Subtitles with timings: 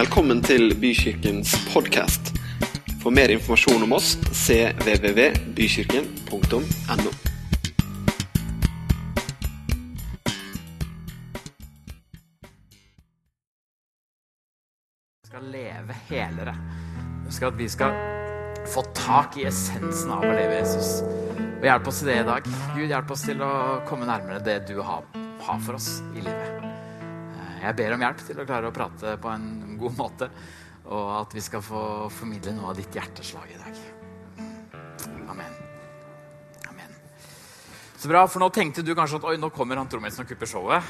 [0.00, 2.30] Velkommen til Bykirkens podkast.
[3.02, 7.10] For mer informasjon om oss cvvvbykirken.no.
[15.28, 16.56] skal leve helere.
[17.26, 17.92] Husk at vi skal
[18.72, 21.04] få tak i essensen av å leve Jesus.
[21.58, 22.40] Og hjelp oss til det i dag.
[22.72, 25.04] Gud, hjelp oss til å komme nærmere det du har,
[25.44, 26.69] har for oss i livet.
[27.60, 30.30] Jeg ber om hjelp til å klare å prate på en god måte,
[30.88, 31.82] og at vi skal få
[32.12, 33.80] formidle noe av ditt hjerteslag i dag.
[35.28, 35.58] Amen.
[36.70, 36.96] Amen.
[38.00, 40.48] Så bra, for nå tenkte du kanskje at oi, nå kommer han trommisen og kupper
[40.48, 40.88] showet.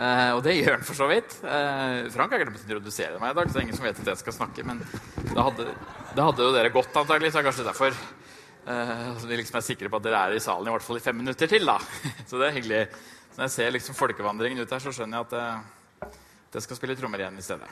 [0.00, 1.36] Eh, og det gjør han for så vidt.
[1.46, 4.02] Eh, Frank har glemt å introdusere meg i dag, så det er ingen som vet
[4.02, 4.66] at jeg skal snakke.
[4.66, 5.70] Men det hadde,
[6.16, 7.98] det hadde jo dere godt, antagelig, så det er kanskje derfor
[8.66, 11.04] eh, vi liksom er sikre på at dere er i salen i hvert fall i
[11.04, 11.70] fem minutter til.
[11.70, 11.78] da.
[12.28, 12.86] Så det er hyggelig.
[13.30, 15.68] Så når jeg ser liksom folkevandringen ut her, så skjønner jeg at eh,
[16.50, 17.68] det skal spille trommer igjen i stedet.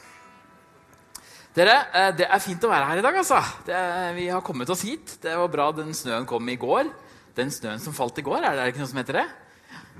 [1.58, 3.16] Dere, eh, Det er fint å være her i dag.
[3.16, 3.40] altså.
[3.66, 5.18] Det, vi har kommet oss hit.
[5.20, 6.92] Det var bra den snøen kom i går.
[7.34, 9.28] Den snøen som falt i går, er det ikke noe som heter det?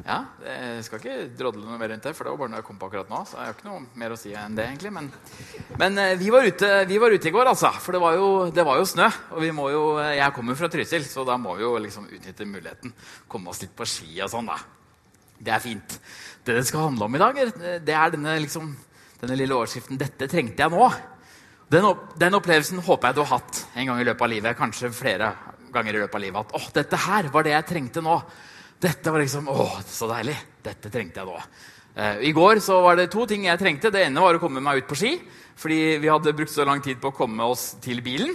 [0.07, 2.67] Ja, Jeg skal ikke drodle noe mer rundt det, for det var bare noe jeg
[2.69, 3.19] kom på akkurat nå.
[3.27, 4.93] så jeg har ikke noe mer å si enn det egentlig.
[4.95, 5.11] Men,
[5.79, 7.73] men eh, vi, var ute, vi var ute i går, altså.
[7.83, 9.09] For det var jo, det var jo snø.
[9.35, 12.47] Og vi må jo, jeg kommer fra Trysil, så da må vi jo liksom utnytte
[12.47, 12.95] muligheten.
[13.27, 14.59] Komme oss litt på ski og sånn, da.
[15.39, 15.99] Det er fint.
[16.49, 17.39] Det det skal handle om i dag,
[17.85, 18.71] det er denne, liksom,
[19.21, 20.87] denne lille overskriften 'Dette trengte jeg nå'.
[21.69, 24.57] Den, opp, den, opplevelsen håper jeg du har hatt en gang i løpet av livet.
[24.57, 25.29] Kanskje flere
[25.75, 26.47] ganger i løpet av livet.
[26.47, 28.23] At 'Å, dette her var det jeg trengte nå'.
[28.81, 30.39] Dette var liksom Å, så deilig.
[30.65, 31.37] Dette trengte jeg nå.
[31.99, 33.93] Eh, I går så var det to ting jeg trengte.
[33.93, 35.21] Det ene var å komme meg ut på ski.
[35.55, 38.33] Fordi vi hadde brukt så lang tid på å komme oss til bilen.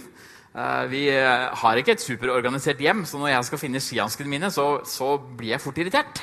[0.53, 4.53] Eh, vi eh, har ikke et superorganisert hjem, så når jeg skal finne skihanskene mine,
[4.53, 6.21] så, så blir jeg fort irritert.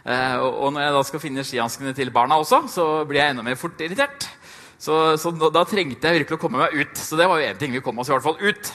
[0.00, 3.44] Eh, og, når jeg da skal finne skihanskene til barna også, så blir jeg enda
[3.44, 4.28] mer fort irritert.
[4.80, 6.96] Så, så da, da trengte jeg virkelig å komme meg ut.
[6.96, 7.74] Så det var jo én ting.
[7.76, 8.72] Vi kom oss i hvert fall ut.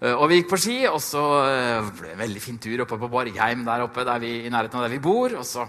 [0.00, 2.86] Eh, Og vi gikk på ski, og så eh, ble det en veldig fin tur
[2.86, 5.38] oppe på Borgheim, der oppe der vi, i nærheten av der vi bor.
[5.38, 5.68] Og så,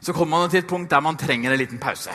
[0.00, 2.14] så kommer man til et punkt der man trenger en liten pause.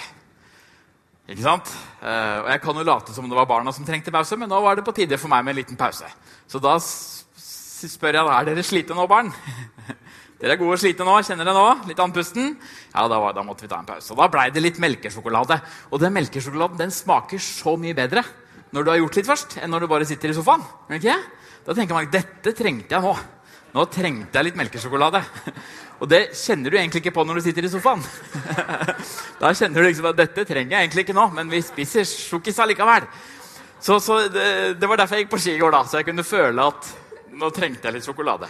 [1.31, 1.69] Ikke sant?
[2.01, 4.75] Og jeg kan jo late som det var barna som trengte pause, men nå var
[4.75, 6.09] det på tide for meg med en liten pause.
[6.49, 9.31] Så da spør jeg da, er dere slitne nå, barn.
[10.41, 11.19] Dere er gode og slitne nå?
[11.21, 11.65] Kjenner dere nå?
[11.85, 12.55] Litt andpusten?
[12.89, 14.09] Ja, da, var, da måtte vi ta en pause.
[14.09, 15.59] Og da blei det litt melkesjokolade.
[15.93, 18.23] Og den melkesjokoladen den smaker så mye bedre
[18.73, 20.63] når du har gjort litt først, enn når du bare sitter i sofaen.
[20.97, 21.13] Ikke?
[21.67, 23.11] Da tenker man dette trengte jeg nå.
[23.75, 25.21] Nå trengte jeg litt melkesjokolade.
[26.01, 28.01] Og det kjenner du egentlig ikke på når du sitter i sofaen.
[29.41, 32.59] Da kjenner du liksom at dette trenger jeg egentlig ikke nå, men vi spiser sjokkis
[32.61, 33.05] allikevel.
[33.81, 34.49] Så, så det,
[34.81, 36.91] det var derfor jeg gikk på ski i går, da, så jeg kunne føle at
[37.41, 38.49] nå trengte jeg litt sjokolade.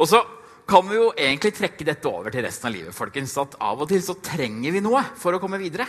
[0.00, 0.20] Og så
[0.68, 2.94] kan vi jo egentlig trekke dette over til resten av livet.
[2.94, 5.86] folkens, at Av og til så trenger vi noe for å komme videre.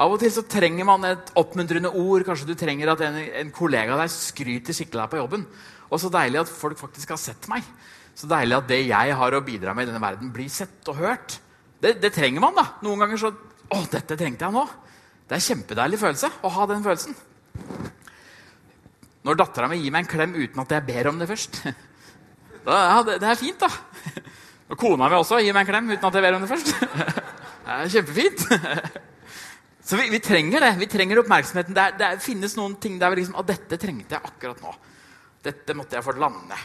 [0.00, 2.24] Av og til så trenger man et oppmuntrende ord.
[2.24, 5.44] Kanskje du trenger at en, en kollega av deg skryter skikkelig deg på jobben.
[5.92, 7.66] Og så deilig at folk faktisk har sett meg.
[8.16, 10.98] Så deilig at det jeg har å bidra med i denne verden, blir sett og
[11.00, 11.36] hørt.
[11.82, 12.66] Det, det trenger man, da.
[12.84, 13.32] Noen ganger så
[13.72, 14.66] Å, dette trengte jeg nå.
[15.24, 17.14] Det er en kjempedeilig følelse å ha den følelsen.
[19.24, 21.62] Når dattera mi gir meg en klem uten at jeg ber om det først.
[22.66, 23.68] Ja, det, det er fint, da.
[24.72, 26.70] Og kona mi også gir meg en klem uten at jeg ber om det først.
[27.62, 28.46] Det er kjempefint.
[29.82, 30.70] Så vi, vi trenger det.
[30.80, 31.74] Vi trenger oppmerksomheten.
[31.76, 34.62] Det, er, det er, finnes noen ting der vi liksom, at dette trengte jeg akkurat
[34.62, 34.72] nå.
[35.42, 36.58] Dette måtte jeg få lande.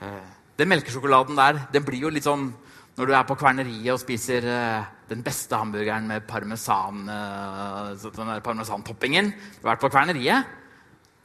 [0.00, 0.28] Eh,
[0.60, 2.50] Den melkesjokoladen der, den blir jo litt sånn
[2.98, 8.32] når du er på kverneriet og spiser eh, den beste hamburgeren med parmesan, eh, den
[8.34, 9.30] der parmesantoppingen.
[9.56, 10.56] Du har vært på kverneriet?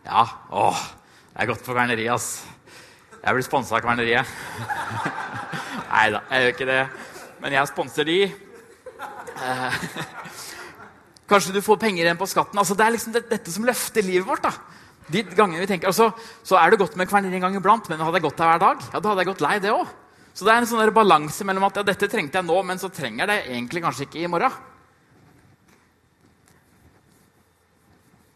[0.06, 0.24] Ja.
[0.56, 0.84] Åh,
[1.34, 2.30] det er godt på kverneriet, ass.
[3.26, 4.30] Jeg blir sponsa av kverneriet.
[5.96, 6.82] Nei da, jeg gjør ikke det.
[7.42, 8.20] Men jeg sponser de.
[9.36, 9.80] Eh,
[11.26, 12.60] Kanskje du får penger igjen på skatten.
[12.62, 14.46] Altså, det er liksom det, dette som løfter livet vårt.
[14.46, 14.54] da.
[15.10, 16.12] De gangene vi tenker, altså,
[16.44, 18.62] Så er det godt med kverneriet en gang iblant, men hadde jeg gått der hver
[18.62, 19.90] dag, ja, da hadde jeg gått lei det òg.
[20.36, 22.90] Så det er en sånn balanse mellom at ja, dette trengte jeg nå, men så
[22.94, 24.62] trenger jeg det egentlig kanskje ikke i morgen.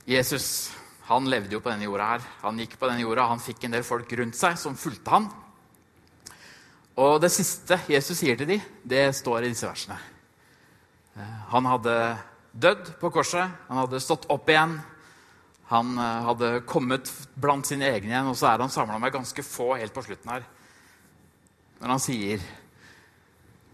[0.10, 0.72] Jesus
[1.10, 2.26] han levde jo på denne jorda her.
[2.44, 5.26] Han gikk på denne jorda, han fikk en del folk rundt seg som fulgte han.
[7.00, 9.98] Og det siste Jesus sier til dem, det står i disse versene.
[11.18, 11.96] Eh, Han hadde
[12.52, 14.78] dødd på korset, han hadde stått opp igjen.
[15.72, 17.10] Han eh, hadde kommet
[17.40, 20.34] blant sine egne igjen, og så er han samla med ganske få helt på slutten
[20.34, 20.46] her.
[21.80, 22.42] Når han sier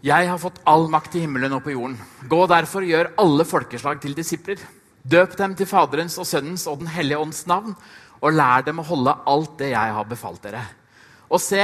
[0.06, 1.96] Jeg har fått all makt i himmelen og på jorden.
[2.30, 4.60] Gå derfor og gjør alle folkeslag til disipler.
[5.06, 7.76] Døp dem til Faderens og Sønnens og Den hellige ånds navn,
[8.18, 10.64] og lær dem å holde alt det jeg har befalt dere.
[11.30, 11.60] Og se,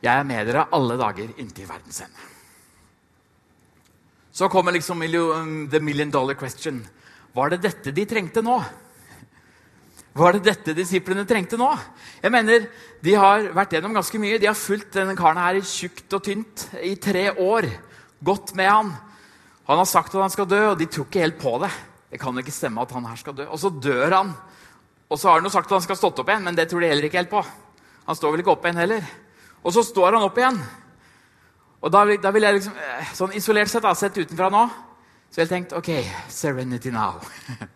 [0.00, 2.32] jeg er med dere alle dager inntil verdens ende.
[4.36, 5.00] Så kommer liksom
[5.70, 6.86] the million dollar question.
[7.32, 8.56] Var det dette de trengte nå?
[10.16, 11.68] Var det dette disiplene trengte nå?
[12.22, 12.68] Jeg mener,
[13.02, 14.38] De har vært gjennom ganske mye.
[14.38, 17.68] De har fulgt denne karen her i tjukt og tynt i tre år.
[18.24, 18.94] Gått med han.
[19.68, 21.70] Han har sagt at han skal dø, og de tror ikke helt på det.
[22.16, 23.44] Det kan ikke stemme at han her skal dø.
[23.52, 24.30] Og så dør han.
[25.12, 26.80] Og så har han jo sagt at han skal stått opp igjen, men det tror
[26.80, 27.42] de heller ikke helt på.
[28.06, 29.10] Han står vel ikke opp igjen heller.
[29.60, 30.56] Og så står han opp igjen.
[31.84, 34.64] Og da, da vil jeg liksom, eh, sånn Isolert sett, da, sett utenfra nå,
[35.28, 35.92] så ville jeg tenkt OK,
[36.32, 37.20] serenity now.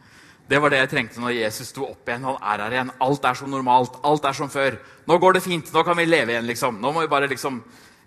[0.50, 2.24] Det var det jeg trengte når Jesus sto opp igjen.
[2.26, 2.88] Han er her igjen.
[3.04, 4.00] Alt er som normalt.
[4.08, 4.80] Alt er som før.
[5.06, 5.68] Nå går det fint.
[5.70, 6.80] Nå kan vi leve igjen, liksom.
[6.80, 7.60] Nå må vi bare liksom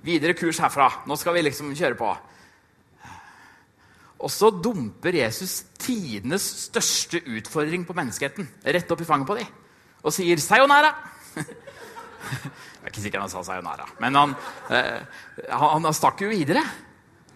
[0.04, 0.90] Videre kurs herfra.
[1.08, 2.10] Nå skal vi liksom kjøre på.
[4.24, 9.60] Og så dumper Jesus tidenes største utfordring på menneskeheten rett opp i fanget på dem
[10.04, 10.92] og sier 'sayonara'.
[12.84, 14.36] Jeg er ikke sikker han sa 'sayonara', men han,
[14.70, 15.00] eh,
[15.50, 16.64] han, han stakk jo videre.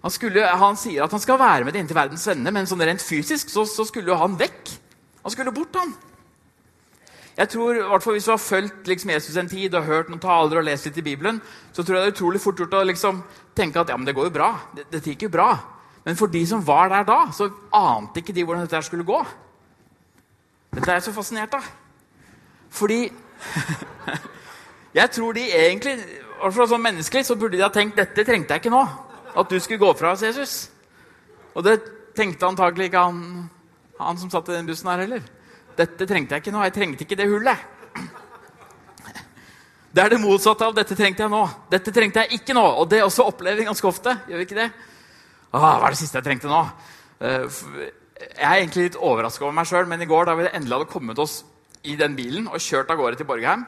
[0.01, 2.83] Han, skulle, han, sier at han skal være med det inntil verdens ende, men sånn
[2.83, 4.73] rent fysisk så, så skulle jo han vekk.
[5.23, 5.95] Han skulle bort, han.
[7.37, 10.57] Jeg tror, hvert Hvis du har fulgt liksom, Jesus en tid og hørt noen taler
[10.57, 11.41] og lest litt i Bibelen,
[11.71, 13.23] så tror jeg det er utrolig fort gjort å liksom,
[13.55, 14.51] tenke at ja, men det går jo bra.
[14.75, 15.51] Dette gikk jo bra.
[16.07, 19.19] Men for de som var der da, så ante ikke de hvordan dette skulle gå.
[20.71, 21.67] Dette er jeg så fascinert av.
[22.71, 23.01] Fordi
[24.97, 25.93] Jeg tror de egentlig,
[26.55, 28.81] sånn menneskelig, så burde de ha tenkt dette trengte jeg ikke nå.
[29.37, 30.55] At du skulle gå fra oss, Jesus.
[31.53, 31.75] Og det
[32.17, 33.19] tenkte antagelig ikke han
[33.99, 35.23] han som satt i den bussen her heller.
[35.77, 36.63] Dette trengte jeg ikke nå.
[36.65, 37.65] Jeg trengte ikke det hullet.
[39.97, 41.47] Det er det motsatte av 'dette trengte jeg nå'.
[41.71, 42.61] Dette trengte jeg ikke nå.
[42.61, 44.13] Og det også opplever vi ganske ofte.
[44.27, 44.71] Gjør vi ikke det?
[45.57, 46.61] Hva er det siste jeg trengte nå?
[47.23, 47.61] Eh,
[48.17, 50.91] jeg er egentlig litt overraska over meg sjøl, men i går da vi endelig hadde
[50.91, 51.41] kommet oss
[51.87, 53.65] i den bilen og kjørt av gårde til Borgheim,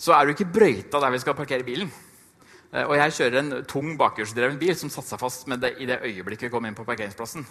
[0.00, 1.90] så er du ikke brøyta der vi skal parkere bilen.
[2.72, 5.88] Eh, og jeg kjører en tung bakhjulsdreven bil som satte seg fast med det i
[5.88, 7.46] det øyeblikket vi kom inn på parkeringsplassen.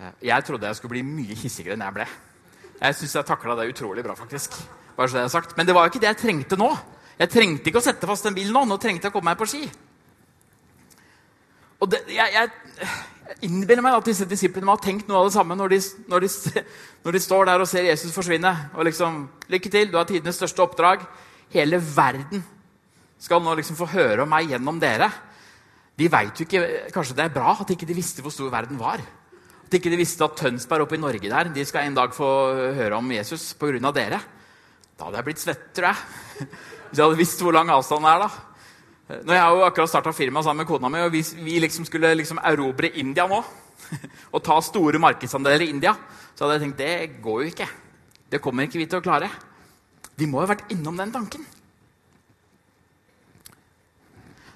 [0.00, 2.08] Eh, jeg trodde jeg skulle bli mye hissigere enn jeg ble.
[2.80, 4.58] Jeg syns jeg takla det utrolig bra, faktisk.
[4.96, 5.56] Bare så det er sagt.
[5.56, 6.70] Men det var jo ikke det jeg trengte nå.
[7.18, 8.64] Jeg trengte ikke å sette fast den bilen nå.
[8.68, 9.62] Nå trengte jeg å komme meg på ski.
[11.84, 12.88] Og det, jeg, jeg,
[13.44, 16.24] innbiller meg at disse disiplene må ha tenkt noe av det samme når de, når,
[16.24, 16.62] de,
[17.04, 18.52] når de, står der og ser Jesus forsvinne.
[18.72, 21.04] Og liksom Lykke til, du har tidenes største oppdrag.
[21.52, 22.40] Hele verden
[23.20, 25.10] skal nå liksom få høre om meg gjennom dere.
[25.94, 26.62] De vet jo ikke,
[26.94, 29.04] Kanskje det er bra at ikke de visste hvor stor verden var.
[29.64, 32.30] At ikke de visste at Tønsberg oppe i Norge der, de skal en dag få
[32.78, 33.92] høre om Jesus pga.
[33.92, 34.20] dere.
[34.96, 36.48] Da hadde jeg blitt svett, tror jeg.
[36.88, 38.24] Hvis jeg hadde visst hvor lang avstanden er.
[38.24, 38.53] da.
[39.22, 42.14] Når jeg jo akkurat starta firma sammen med kona mi, og vi, vi liksom skulle
[42.18, 43.40] liksom erobre India nå,
[44.34, 45.94] og ta store markedsandeler i India,
[46.34, 47.68] så hadde jeg tenkt det går jo ikke.
[48.30, 49.28] Det kommer ikke vi til å klare.
[50.18, 51.44] Vi må jo ha vært innom den tanken.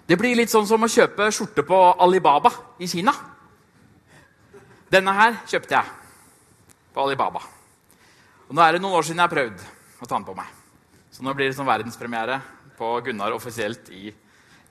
[0.08, 2.50] Det blir litt sånn som å kjøpe skjorte på Alibaba
[2.81, 3.12] i Kina.
[4.88, 5.96] Denne her kjøpte jeg
[6.94, 7.43] på Alibaba.
[8.49, 9.66] Og Nå er det noen år siden jeg har prøvd
[10.00, 10.49] å ta den på meg.
[11.12, 12.38] Så nå blir det sånn verdenspremiere
[12.78, 14.08] på Gunnar offisielt i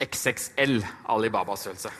[0.02, 1.92] XXL Alibaba-størrelse.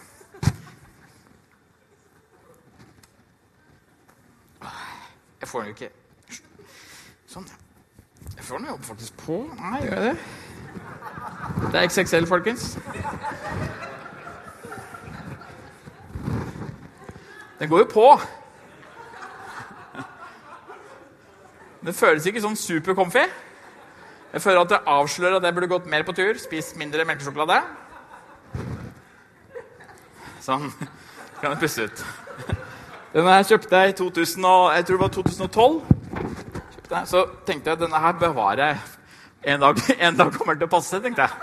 [5.42, 5.94] Jeg får den jo ikke
[7.28, 7.48] Sånn.
[8.36, 9.38] Jeg får den jo faktisk på.
[9.60, 10.18] Nei, gjør jeg det?
[11.72, 12.78] Det er XXL, folkens.
[17.60, 18.06] Den går jo på.
[21.84, 23.26] Den føles ikke sånn supercomfy.
[24.34, 27.62] Jeg føler at det avslører at jeg burde gått mer på tur, spist mindre melkesjokolade.
[30.48, 30.70] Sånn.
[31.42, 32.04] kan jeg puste ut.
[33.12, 34.46] Denne her kjøpte jeg i 2000,
[34.78, 35.82] jeg tror det var 2012.
[36.88, 38.78] Jeg, så tenkte jeg denne her bevarer jeg.
[39.54, 41.34] En dag, en dag kommer den til å passe, tenkte jeg.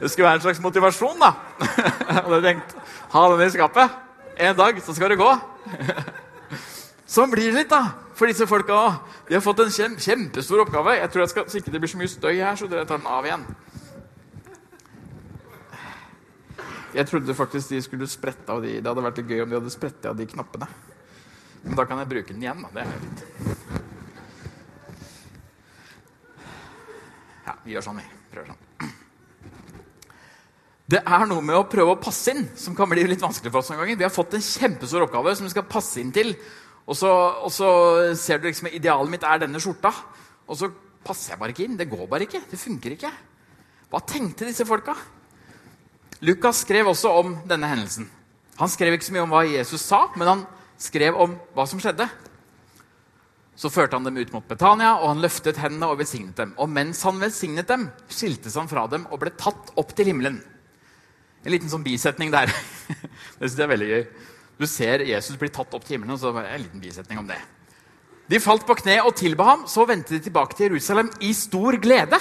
[0.00, 1.34] Det skulle være en slags motivasjon, da.
[1.60, 2.70] Jeg hadde tenkt
[3.12, 3.98] ha den i skapet.
[4.40, 5.28] En dag så skal det gå.
[7.04, 8.12] Sånn blir det litt, da.
[8.16, 9.16] For disse folka òg.
[9.28, 10.96] De har fått en kjem, kjempestor oppgave.
[10.96, 13.00] Jeg tror jeg skal, Så ikke det blir så mye støy her, så dere tar
[13.02, 13.44] den av igjen.
[16.90, 18.80] Jeg trodde faktisk de skulle sprette av de.
[18.80, 20.66] Det hadde vært litt gøy om de hadde sprettet av de knappene.
[21.62, 22.64] Men da kan jeg bruke den igjen.
[22.64, 22.70] da.
[22.74, 23.20] Det er fint.
[27.46, 28.08] Ja, vi gjør sånn, vi.
[28.32, 28.66] Prøver sånn.
[30.90, 33.62] Det er noe med å prøve å passe inn som kan bli litt vanskelig for
[33.62, 33.70] oss.
[33.70, 34.00] noen ganger.
[34.00, 36.34] Vi har fått en kjempestor oppgave som vi skal passe inn til.
[36.90, 37.10] Og så,
[37.46, 37.70] og så
[38.18, 39.92] ser du liksom idealet mitt er denne skjorta.
[40.50, 40.72] Og så
[41.06, 41.78] passer jeg bare ikke inn.
[41.78, 42.42] Det går bare ikke.
[42.50, 43.12] Det funker ikke.
[43.92, 44.96] Hva tenkte disse folka?
[46.20, 48.08] Lukas skrev også om denne hendelsen.
[48.60, 50.42] Han skrev ikke så mye om hva Jesus sa, men han
[50.80, 52.06] skrev om hva som skjedde.
[53.56, 56.52] Så førte han dem ut mot Betania, og han løftet hendene og velsignet dem.
[56.60, 60.38] Og mens han velsignet dem, skiltes han fra dem og ble tatt opp til himmelen.
[61.44, 62.52] En liten sånn bisetning der.
[63.38, 64.04] det syns jeg er veldig gøy.
[64.60, 66.16] Du ser Jesus bli tatt opp til himmelen.
[66.16, 67.40] og så er det en liten bisetning om det.
[68.30, 69.64] De falt på kne og tilba ham.
[69.68, 72.20] Så vendte de tilbake til Jerusalem i stor glede.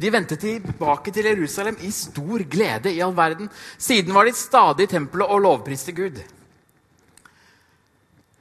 [0.00, 3.50] De vendte tilbake til Jerusalem i stor glede i all verden.
[3.78, 6.22] Siden var de stadig i tempelet og lovpriste Gud.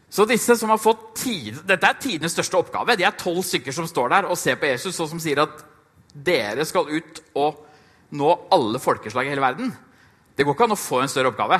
[0.09, 2.95] Så disse som har fått tid, Dette er tidenes største oppgave.
[2.97, 5.59] De er tolv stykker som står der og ser på Jesus og som sier at
[6.13, 7.59] dere skal ut og
[8.17, 9.69] nå alle folkeslag i hele verden.
[10.35, 11.59] Det går ikke an å få en større oppgave.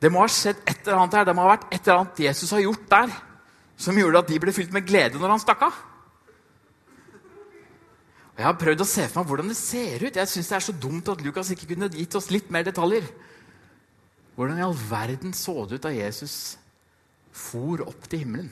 [0.00, 1.26] Det må ha skjedd et eller annet her.
[1.28, 3.12] Det må ha vært et eller annet Jesus har gjort der,
[3.76, 5.82] som gjorde at de ble fylt med glede når han stakk av.
[8.34, 10.16] Og Jeg har prøvd å se for meg hvordan det ser ut.
[10.18, 13.06] Jeg synes Det er så dumt at Lukas ikke kunne gitt oss litt mer detaljer.
[14.34, 16.56] Hvordan i all verden så det ut da Jesus
[17.34, 18.50] for opp til himmelen?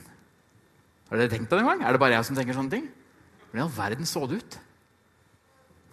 [1.09, 1.83] Har dere tenkt på det en gang?
[1.83, 2.87] Er det bare jeg som tenker sånne ting?
[3.49, 4.59] Hvordan i all verden så det ut?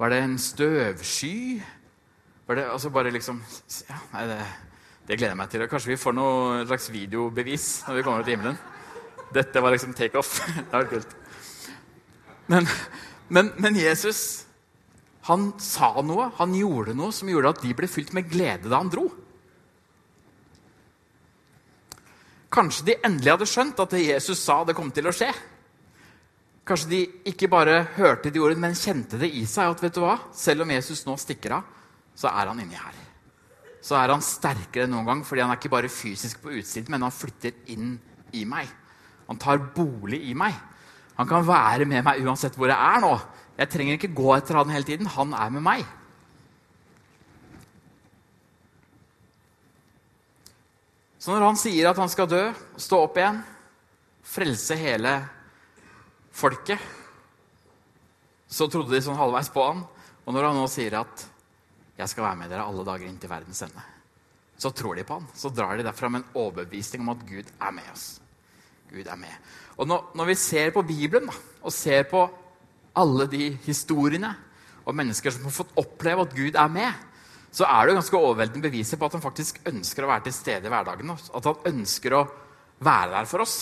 [0.01, 1.61] Var det en støvsky?
[2.47, 3.43] Var det altså bare liksom
[3.91, 4.39] ja, nei, det,
[5.09, 5.67] det, gleder jeg meg til.
[5.69, 8.57] Kanskje vi får noe slags videobevis når vi kommer til himmelen.
[9.35, 10.39] Dette var liksom takeoff.
[10.57, 11.13] det var kult.
[12.51, 12.71] Men,
[13.31, 14.45] men, men, Jesus
[15.29, 18.81] han sa noe, han gjorde noe som gjorde at de ble fylt med glede da
[18.81, 19.05] han dro.
[22.51, 25.29] Kanskje de endelig hadde skjønt at det Jesus sa, det kom til å skje.
[26.67, 29.71] Kanskje de ikke bare hørte de ordene, men kjente det i seg.
[29.71, 30.17] at vet du hva?
[30.35, 31.69] Selv om Jesus nå stikker av,
[32.15, 32.99] så er han inni her.
[33.81, 36.91] Så er han sterkere enn noen gang, fordi han er ikke bare fysisk på utsiden,
[36.93, 37.95] men han flytter inn
[38.37, 38.69] i meg.
[39.29, 40.59] Han tar bolig i meg.
[41.21, 43.13] Han kan være med meg uansett hvor jeg er nå.
[43.61, 45.09] Jeg trenger ikke gå etter han hele tiden.
[45.19, 45.83] Han er med meg.
[51.21, 52.41] Så når han sier at han skal dø,
[52.81, 53.43] stå opp igjen,
[54.25, 55.13] frelse hele
[56.33, 56.81] folket,
[58.49, 59.85] så trodde de sånn halvveis på han.
[60.25, 61.27] Og når han nå sier at
[62.01, 63.85] 'Jeg skal være med dere alle dager inn til verdens ende',
[64.57, 65.29] så tror de på han.
[65.35, 68.21] Så drar de derfra med en overbevisning om at Gud er med oss.
[68.91, 69.35] Gud er med.
[69.79, 72.25] Og når, når vi ser på Bibelen da, og ser på
[72.99, 74.33] alle de historiene
[74.85, 77.07] og mennesker som har fått oppleve at Gud er med,
[77.51, 80.35] så er det jo ganske overveldende beviser på at han faktisk ønsker å være til
[80.37, 81.11] stede i hverdagen.
[81.11, 82.27] At han ønsker å
[82.81, 83.57] være der for oss.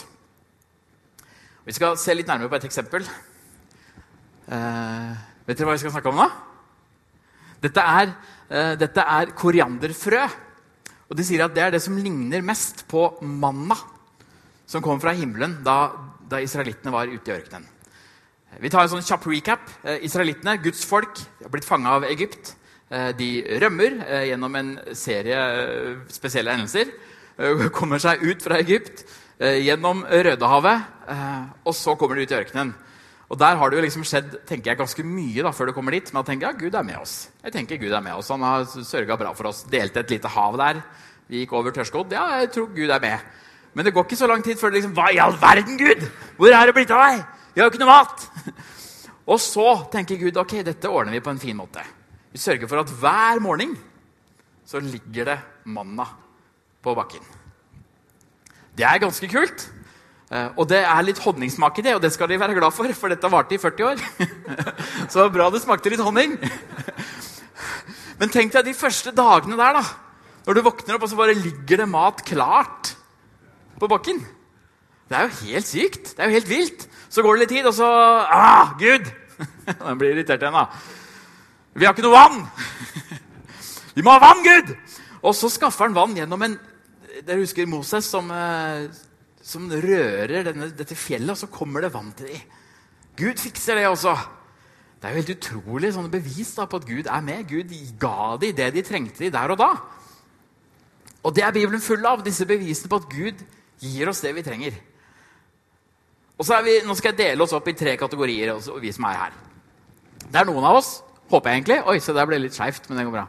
[1.64, 3.04] Vi skal se litt nærmere på et eksempel.
[4.48, 5.14] Eh,
[5.48, 6.28] vet dere hva vi skal snakke om nå?
[7.64, 8.12] Dette er,
[8.48, 10.22] eh, dette er korianderfrø.
[11.08, 13.76] Og de sier at det er det som ligner mest på manna
[14.68, 15.90] som kom fra himmelen da,
[16.28, 17.66] da israelittene var ute i ørkenen.
[18.58, 19.64] Vi tar en sånn kjapp recap.
[19.84, 22.54] Uh, israelittene, Guds folk, har blitt fanga av Egypt.
[22.88, 25.38] Uh, de rømmer gjennom en serie
[26.12, 26.92] spesielle hendelser.
[27.78, 29.04] Kommer seg ut fra Egypt,
[29.38, 31.04] gjennom Rødehavet,
[31.62, 32.72] og så kommer de ut i ørkenen.
[33.28, 35.92] Og Der har det jo liksom skjedd tenker jeg, ganske mye da, før du kommer
[35.92, 36.08] dit.
[36.12, 37.28] Men jeg tenker ja, Gud er med oss.
[37.44, 38.30] Jeg tenker Gud er med oss.
[38.32, 39.66] Han har sørga bra for oss.
[39.68, 40.80] Delte et lite hav der.
[41.28, 42.14] Vi gikk over tørrskodd.
[42.16, 43.26] Ja, jeg tror Gud er med.
[43.74, 46.06] Men det går ikke så lang tid før det liksom Hva i all verden, Gud?
[46.38, 47.22] Hvor er det blitt av deg?
[47.54, 48.28] Vi har jo ikke noe mat!
[49.32, 51.82] Og så tenker Gud ok, dette ordner vi på en fin måte.
[52.32, 53.74] Vi sørger for at hver morgen
[54.68, 56.06] så ligger det manna
[56.84, 57.24] på bakken.
[58.76, 59.66] Det er ganske kult.
[60.28, 62.88] Uh, og det er litt honningsmak i det, og det skal de være glad for,
[62.92, 64.02] for dette varte i 40 år.
[65.08, 66.36] så det var bra det smakte litt honning.
[68.20, 69.84] Men tenk deg de første dagene der, da.
[70.44, 72.92] Når du våkner opp, og så bare ligger det mat klart
[73.80, 74.20] på bakken.
[75.08, 76.12] Det er jo helt sykt.
[76.14, 76.86] Det er jo helt vilt.
[77.08, 79.08] Så går det litt tid, og så Ah, Gud!
[79.80, 80.66] Den blir irritert igjen, da.
[81.78, 82.40] Vi har ikke noe vann!
[83.96, 84.74] Vi må ha vann, Gud!
[85.22, 86.58] Og så skaffer han vann gjennom en
[87.18, 88.86] Dere husker Moses som uh,
[89.48, 92.56] som rører denne, dette fjellet, og så kommer det vann til dem.
[93.18, 94.12] Gud fikser det også.
[94.98, 97.46] Det er jo helt utrolig sånne bevis da, på at Gud er med.
[97.48, 99.70] Gud ga dem det de trengte de der og da.
[101.26, 103.40] Og det er Bibelen full av, disse bevisene på at Gud
[103.80, 104.78] gir oss det vi trenger.
[106.38, 108.92] Og så er vi, Nå skal jeg dele oss opp i tre kategorier, også, vi
[108.94, 109.38] som er her.
[110.28, 113.00] Det er noen av oss håper jeg egentlig, Oi, se der ble litt skjevt, men
[113.00, 113.26] det går bra.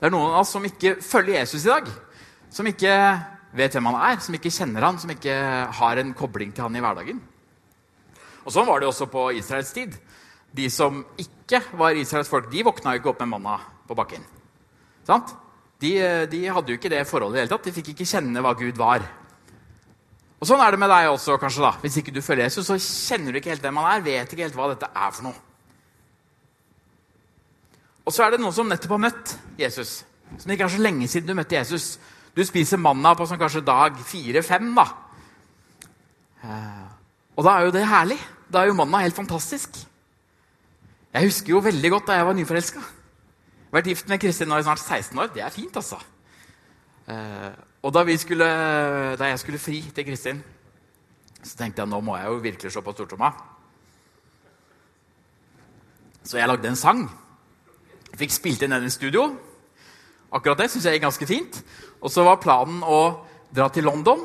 [0.00, 1.86] Det er noen av oss som ikke følger Jesus i dag.
[2.54, 2.96] Som ikke
[3.54, 5.36] vet hvem han er, som ikke kjenner han, som ikke
[5.78, 7.22] har en kobling til han i hverdagen.
[8.44, 9.94] Og Sånn var det også på Israels tid.
[10.54, 13.56] De som ikke var Israels folk, de våkna jo ikke opp med manna
[13.88, 14.22] på bakken.
[15.06, 15.32] Sant?
[15.80, 15.96] De,
[16.30, 17.66] de, hadde jo ikke det forholdet i det hele tatt.
[17.66, 19.02] De fikk ikke kjenne hva Gud var.
[20.44, 21.38] Og Sånn er det med deg også.
[21.40, 21.70] kanskje da.
[21.80, 24.02] Hvis ikke du følger Jesus, så kjenner du ikke helt hvem han er.
[24.04, 25.38] vet ikke helt hva dette er for noe.
[28.04, 30.02] Og så er det noen som nettopp har møtt Jesus.
[30.36, 31.94] Som ikke er så lenge siden du møtte Jesus.
[32.36, 34.68] Du spiser manna på sånn kanskje dag fire-fem.
[34.76, 34.84] da.
[36.44, 36.86] Eh,
[37.38, 38.20] og da er jo det herlig.
[38.52, 39.80] Da er jo manna helt fantastisk.
[41.14, 42.84] Jeg husker jo veldig godt da jeg var nyforelska.
[43.72, 45.32] Vært gift med Kristin nå i snart 16 år.
[45.32, 46.04] Det er fint, altså.
[47.04, 47.50] Eh,
[47.84, 48.46] og da, skulle,
[49.18, 50.38] da, jeg skulle fri til Kristin,
[51.44, 53.32] så tenkte jeg nå må jeg jo virkelig se på stortromma.
[56.24, 57.02] Så jeg lagde en sang.
[58.12, 59.26] Jeg fikk spilt inn den i studio.
[60.32, 61.60] Akkurat det syns jeg gikk ganske fint.
[62.00, 64.24] Og så var planen å dra til London.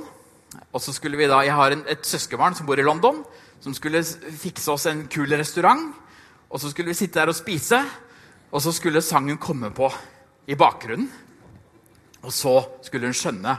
[0.72, 3.20] Og så skulle vi da, Jeg har en, et søskenbarn som bor i London,
[3.60, 5.92] som skulle fikse oss en kul restaurant.
[6.50, 7.84] Og så skulle vi sitte der og spise,
[8.50, 9.92] og så skulle sangen komme på
[10.48, 11.12] i bakgrunnen.
[12.24, 13.56] Og så skulle hun skjønne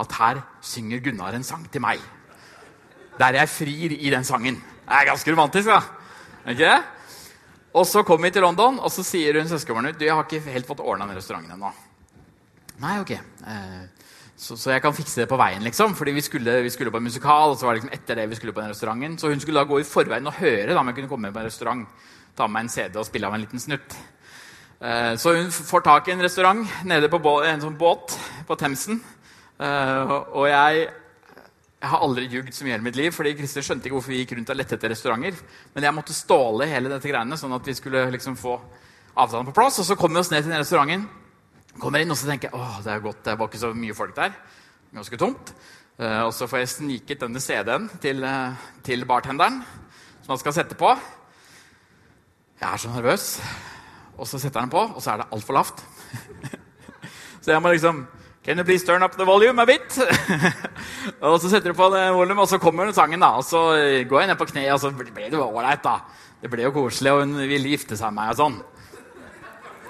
[0.00, 2.02] at her synger Gunnar en sang til meg.
[3.18, 4.58] Der jeg frir i den sangen.
[4.84, 5.80] Det er ganske romantisk, da.
[6.50, 6.82] Ikke
[7.74, 10.52] Og så kommer vi til London, og så sier hun søskenbarnet du, jeg har ikke
[10.52, 11.72] helt fått ordna den restauranten ennå.
[12.82, 13.10] Nei, ok.
[13.10, 13.82] Eh,
[14.36, 15.94] så, så, jeg kan fikse det på veien, liksom.
[15.98, 18.28] Fordi vi skulle, vi skulle på en musikal, og så var det liksom etter det
[18.30, 19.18] vi skulle på den restauranten.
[19.18, 21.34] Så hun skulle da gå i forveien og høre da, om jeg kunne komme med
[21.34, 21.86] på en restaurant.
[22.36, 23.98] Ta med en CD og spille av en liten snutt.
[24.84, 28.12] Eh, så hun får tak i en restaurant nede på en sånn båt
[28.44, 28.98] på Themsen.
[29.56, 30.82] Eh, og jeg,
[31.80, 34.20] jeg har aldri ljugd så mye i mitt liv, fordi Christer skjønte ikke hvorfor vi
[34.20, 35.40] gikk rundt og lette etter restauranter.
[35.72, 38.58] Men jeg måtte ståle hele dette greiene, sånn at vi skulle liksom få
[39.14, 39.80] avtalen på plass.
[39.80, 41.08] Og så kommer vi oss ned til den restauranten.
[41.80, 43.96] Kommer inn og så tenker jeg, åh, det er godt, det var ikke så mye
[43.96, 44.36] folk der.
[44.94, 45.56] Ganske tomt.
[45.96, 48.20] Eh, og så får jeg sniket denne CD-en til,
[48.84, 49.62] til bartenderen,
[50.20, 50.92] som han skal sette på.
[52.60, 53.38] Jeg er så nervøs.
[54.18, 55.80] Og så setter han på, og så er det altfor lavt.
[57.44, 58.06] så jeg må liksom
[58.44, 59.96] Can you please turn up the volume a bit?
[61.24, 63.20] og så setter du på det volume, og så kommer sangen.
[63.20, 63.62] da, Og så
[64.08, 65.80] går jeg ned på kne, og så ble det jo ålreit.
[65.82, 66.02] da.
[66.42, 68.58] Det ble jo koselig, og hun ville gifte seg med meg og sånn.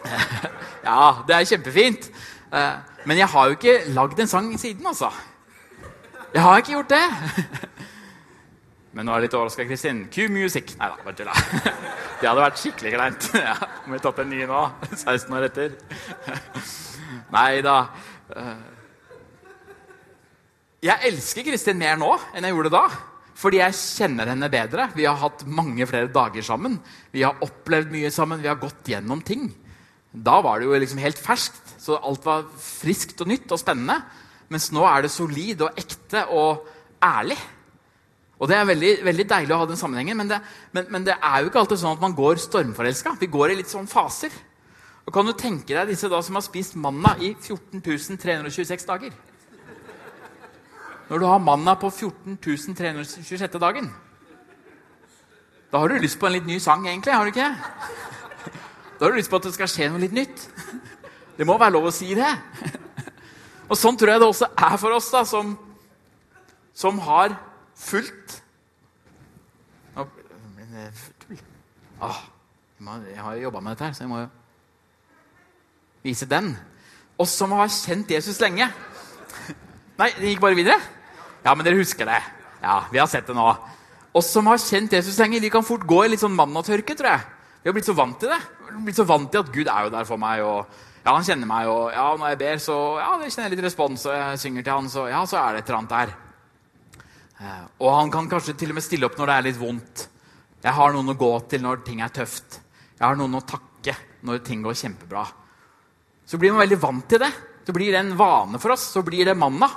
[0.89, 2.07] ja, det er kjempefint.
[2.55, 2.75] Eh,
[3.11, 5.11] men jeg har jo ikke lagd en sang siden, altså.
[6.35, 7.03] Jeg har ikke gjort det.
[8.95, 10.05] Men nå er jeg litt overraska, Kristin.
[10.13, 10.77] Q-music.
[10.79, 11.35] Nei da, bare tulla.
[12.21, 13.27] Det hadde vært skikkelig kleint.
[13.49, 14.61] Ja, om vi tatt en ny nå,
[14.95, 15.75] 16 år etter.
[17.35, 17.79] Nei da.
[20.85, 22.85] Jeg elsker Kristin mer nå enn jeg gjorde da.
[23.35, 24.87] Fordi jeg kjenner henne bedre.
[24.95, 26.79] Vi har hatt mange flere dager sammen.
[27.11, 28.43] Vi har opplevd mye sammen.
[28.45, 29.49] Vi har gått gjennom ting.
[30.15, 33.99] Da var det jo liksom helt ferskt, så alt var friskt og nytt og spennende.
[34.53, 36.69] Mens nå er det solid og ekte og
[37.03, 37.41] ærlig.
[38.39, 40.41] Og Det er veldig, veldig, deilig å ha den sammenhengen, men det,
[40.75, 43.15] men, men det, er jo ikke alltid sånn at man går stormforelska.
[43.21, 44.35] Vi går i litt sånn faser.
[45.05, 49.15] Og Kan du tenke deg disse da som har spist manna i 14 326 dager?
[51.11, 53.59] Når du har manna på 14 326.
[53.61, 53.91] dagen
[55.71, 57.13] Da har du lyst på en litt ny sang, egentlig.
[57.13, 57.55] har du ikke?
[58.99, 60.49] Da har du lyst på at det skal skje noe litt nytt.
[61.37, 62.31] Det må være lov å si det.
[63.69, 65.55] Og Sånn tror jeg det også er for oss da, som,
[66.77, 67.35] som har
[67.79, 68.41] fulgt
[72.01, 72.21] ah,
[73.09, 74.31] Jeg har jo jobba med dette, her, så jeg må jo
[76.05, 76.51] vise den.
[77.17, 78.67] Oss som har kjent Jesus lenge.
[80.01, 80.77] Nei, det gikk bare videre?
[81.45, 82.21] Ja, men dere husker det.
[82.61, 83.47] Ja, Vi har sett det nå.
[84.15, 87.15] Oss som har kjent Jesus lenge, vi kan fort gå i litt sånn mannatørke, tror
[87.15, 87.31] jeg.
[87.63, 88.41] Vi har blitt så vant til det.
[88.67, 90.43] Vi har blitt så vant til at Gud er jo der for meg.
[90.45, 90.67] og
[91.05, 93.67] ja, Han kjenner meg, og ja, når jeg ber, så ja, det kjenner jeg litt
[93.67, 94.05] respons.
[94.07, 96.15] Og jeg synger til han, så ja, så er det et eller annet der.
[97.45, 100.05] Eh, og han kan kanskje til og med stille opp når det er litt vondt.
[100.65, 102.61] Jeg har noen å gå til når ting er tøft.
[102.95, 105.25] Jeg har noen å takke når ting går kjempebra.
[106.25, 107.33] Så blir man veldig vant til det.
[107.65, 108.87] Så blir det en vane for oss.
[108.95, 109.69] Så blir det manna.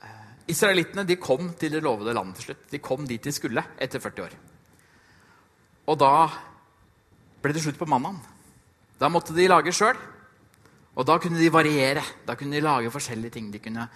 [0.00, 2.70] Eh, israelittene de kom til det lovede landet til slutt.
[2.72, 4.38] De kom dit de skulle etter 40 år.
[5.90, 6.14] Og da
[7.42, 8.20] ble det slutt på mannaen.
[9.00, 9.98] Da måtte de lage sjøl.
[11.00, 12.02] Og da kunne de variere.
[12.28, 13.48] Da kunne de lage forskjellige ting.
[13.52, 13.86] De kunne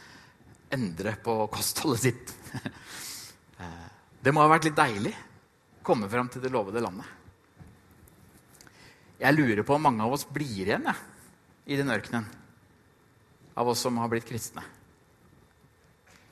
[0.72, 2.34] endre på kostholdet sitt.
[3.54, 7.06] Eh, det må ha vært litt deilig å komme fram til det lovede landet.
[9.20, 10.94] Jeg lurer på om mange av oss blir igjen ja,
[11.70, 12.26] i den ørkenen.
[13.54, 14.64] Av oss som har blitt kristne.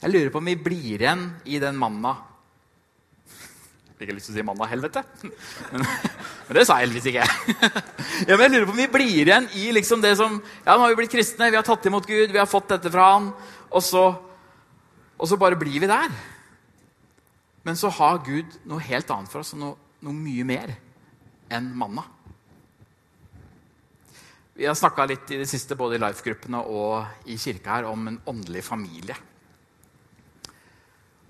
[0.02, 2.16] Jeg lurer på om vi blir igjen i den manna
[4.02, 5.00] Fikk jeg lyst til å si 'mann av helvete?
[5.72, 5.84] Men,
[6.48, 7.26] men det sa jeg heldigvis ikke.
[8.28, 10.82] ja, men jeg lurer på om vi blir igjen i liksom det som Ja, nå
[10.82, 13.28] har vi blitt kristne, vi har tatt imot Gud, vi har fått dette fra Han.
[13.70, 14.02] Og så,
[15.14, 16.10] og så bare blir vi der.
[17.62, 20.74] Men så har Gud noe helt annet for oss, noe, noe mye mer
[21.54, 22.02] enn manna.
[24.58, 28.10] Vi har snakka litt i det siste både i life-gruppene og i kirka her om
[28.10, 29.14] en åndelig familie.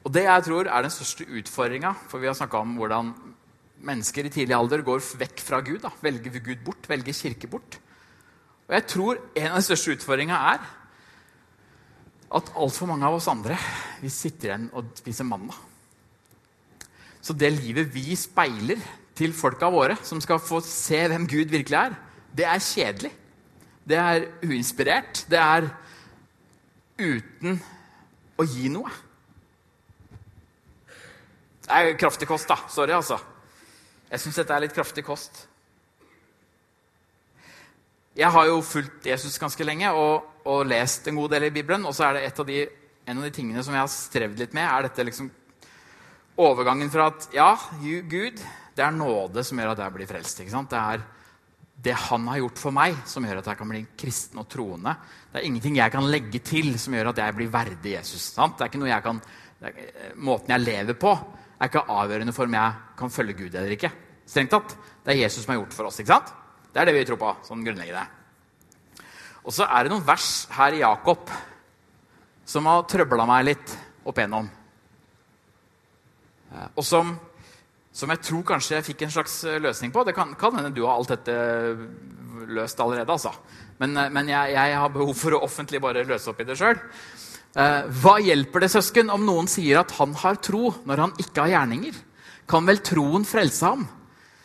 [0.02, 3.12] Og det jeg tror er den største utfordringa, for vi har snakka om hvordan
[3.86, 5.80] mennesker i tidlig alder går vekk fra Gud.
[5.84, 5.92] Da.
[6.02, 7.78] Velger Gud bort, velger kirke bort.
[8.68, 10.64] Og jeg tror en av de største utfordringa er
[12.32, 13.58] at altfor mange av oss andre
[14.00, 15.58] vi sitter igjen og spiser mandag.
[17.22, 18.80] Så det livet vi speiler
[19.14, 21.94] til folka våre, som skal få se hvem Gud virkelig er,
[22.32, 23.12] det er kjedelig.
[23.84, 25.24] Det er uinspirert.
[25.30, 25.68] Det er
[27.02, 27.58] uten
[28.38, 28.90] å gi noe.
[31.72, 32.58] Er kraftig kost, da.
[32.68, 33.16] Sorry, altså.
[34.10, 35.46] Jeg syns dette er litt kraftig kost.
[38.12, 41.86] Jeg har jo fulgt Jesus ganske lenge og, og, lest en god del i Bibelen.
[41.88, 42.58] Og så er det et av de,
[43.08, 45.30] en av de tingene som jeg har strevd litt med, er dette liksom
[46.42, 47.48] overgangen fra at ja,
[47.80, 48.40] Gud,
[48.76, 50.44] det er nåde som gjør at jeg blir frelst.
[50.44, 50.72] ikke sant?
[50.72, 51.08] Det er
[51.82, 54.92] det han har gjort for meg, som gjør at jeg kan bli kristen og troende.
[55.32, 58.28] Det er ingenting jeg kan legge til som gjør at jeg blir verdig Jesus.
[58.36, 58.58] Sant?
[58.58, 59.22] Det er ikke noe jeg kan,
[59.64, 59.80] er,
[60.20, 61.16] måten jeg lever på,
[61.62, 63.92] er ikke avgjørende for om jeg kan følge Gud eller ikke.
[64.26, 64.74] Strengt tatt.
[65.04, 66.00] Det er Jesus som har gjort for oss.
[66.02, 66.32] ikke sant?
[66.72, 67.30] Det er det vi tror på.
[67.46, 68.02] sånn grunnleggende.
[69.42, 71.30] Og så er det noen vers her i Jakob
[72.46, 73.74] som har trøbla meg litt
[74.06, 74.48] opp igjennom.
[76.52, 77.14] Eh, og som,
[77.92, 80.04] som, jeg tror kanskje jeg fikk en slags eh, løsning på.
[80.06, 81.36] Det kan, kan hende du har alt dette
[82.52, 83.32] løst allerede, altså.
[83.80, 86.58] Men, eh, men jeg, jeg, har behov for å offentlig bare løse opp i det
[86.58, 86.78] sjøl.
[87.52, 91.52] Hva hjelper det, søsken, om noen sier at han har tro når han ikke har
[91.52, 91.98] gjerninger?
[92.48, 93.84] Kan vel troen frelse ham?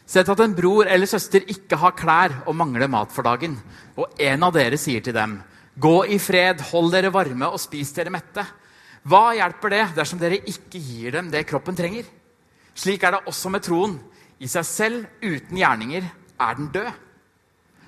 [0.08, 3.58] Sett at en bror eller søster ikke har klær og mangler mat for dagen,
[4.00, 5.41] og en av dere sier til dem,
[5.78, 8.46] 'Gå i fred, hold dere varme og spis dere mette.'
[9.08, 12.04] Hva hjelper det dersom dere ikke gir dem det kroppen trenger?
[12.76, 14.00] Slik er det også med troen.
[14.39, 16.04] I seg selv, uten gjerninger,
[16.39, 16.91] er den død.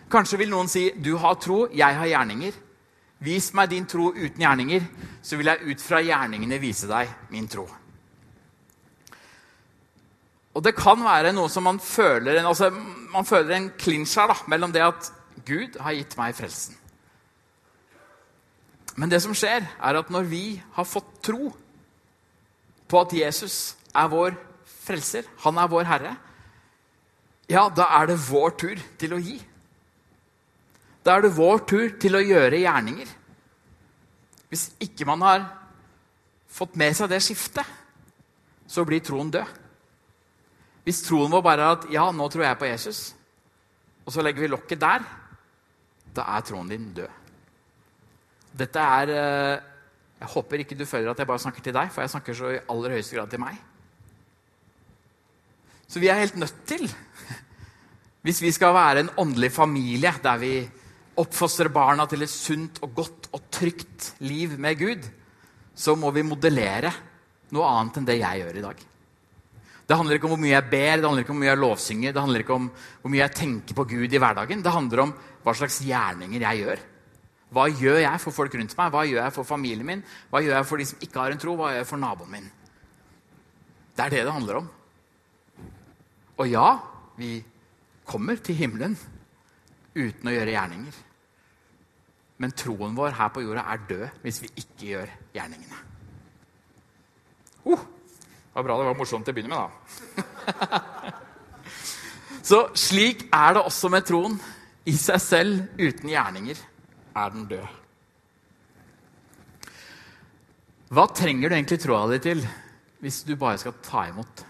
[0.10, 2.69] Kanskje vil noen si, 'Du har tro, jeg har gjerninger.'
[3.20, 4.86] Vis meg din tro uten gjerninger,
[5.22, 7.66] så vil jeg ut fra gjerningene vise deg min tro.
[10.56, 12.72] Og det kan være noe som man føler en, altså,
[13.14, 15.12] man føler en klinsj her da, mellom det at
[15.48, 16.76] Gud har gitt meg frelsen.
[19.00, 20.44] Men det som skjer, er at når vi
[20.76, 21.52] har fått tro
[22.90, 24.36] på at Jesus er vår
[24.68, 26.16] frelser, han er vår herre,
[27.50, 29.38] ja, da er det vår tur til å gi.
[31.06, 33.12] Da er det vår tur til å gjøre gjerninger.
[34.50, 35.46] Hvis ikke man har
[36.50, 37.66] fått med seg det skiftet,
[38.70, 39.56] så blir troen død.
[40.86, 43.14] Hvis troen vår bare er at 'ja, nå tror jeg på Jesus',
[44.06, 45.04] og så legger vi lokket der,
[46.16, 47.10] da er troen din død.
[48.58, 49.62] Dette er eh,
[50.20, 52.50] Jeg håper ikke du føler at jeg bare snakker til deg, for jeg snakker så
[52.52, 53.56] i aller høyeste grad til meg.
[55.88, 56.84] Så vi er helt nødt til,
[58.24, 60.70] hvis vi skal være en åndelig familie der vi
[61.20, 65.08] oppfostrer barna til et sunt og godt og trygt liv med Gud,
[65.76, 66.92] så må vi modellere
[67.56, 68.86] noe annet enn det jeg gjør i dag.
[69.90, 71.62] Det handler ikke om hvor mye jeg ber, det handler ikke om hvor mye jeg
[71.64, 72.70] lovsynger, det handler ikke om
[73.02, 74.62] hvor mye jeg tenker på Gud i hverdagen.
[74.62, 76.84] Det handler om hva slags gjerninger jeg gjør.
[77.50, 78.92] Hva gjør jeg for folk rundt meg?
[78.94, 80.04] Hva gjør jeg for familien min?
[80.30, 81.56] Hva gjør jeg for de som ikke har en tro?
[81.58, 82.52] Hva gjør jeg for naboen min?
[83.98, 84.70] Det er det det handler om.
[86.40, 86.68] Og ja,
[87.18, 87.40] vi
[88.08, 88.94] kommer til himmelen
[89.98, 91.06] uten å gjøre gjerninger.
[92.40, 95.82] Men troen vår her på jorda er død hvis vi ikke gjør gjerningene.
[97.66, 101.12] Uh, det var bra det var morsomt til å begynne med, da.
[102.50, 104.40] Så slik er det også med troen.
[104.90, 106.62] I seg selv, uten gjerninger
[107.20, 107.76] er den død.
[110.90, 112.42] Hva trenger du egentlig troa di til
[113.04, 114.42] hvis du bare skal ta imot?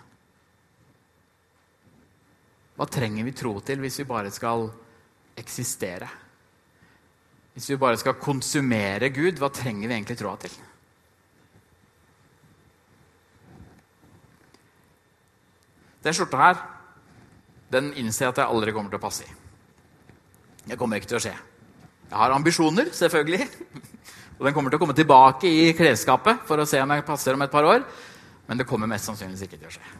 [2.79, 4.69] Hva trenger vi tro til hvis vi bare skal
[5.41, 6.07] eksistere?
[7.53, 10.53] Hvis vi bare skal konsumere Gud, hva trenger vi egentlig troa til?
[16.03, 16.59] Den skjorta her
[17.69, 19.33] den innser jeg at jeg aldri kommer til å passe i.
[20.69, 21.35] Det kommer ikke til å skje.
[22.09, 23.45] Jeg har ambisjoner, selvfølgelig.
[24.39, 27.35] Og den kommer til å komme tilbake i klesskapet for å se om jeg passer
[27.35, 27.83] om et par år.
[28.47, 29.91] Men det kommer mest sannsynligvis ikke til å skje.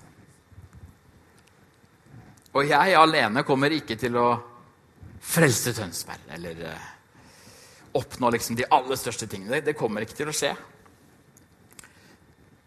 [2.58, 4.30] Og jeg alene kommer ikke til å
[5.22, 6.88] frelse Tønsberg eller uh,
[8.00, 9.58] oppnå liksom de aller største tingene.
[9.58, 10.54] Det, det kommer ikke til å skje.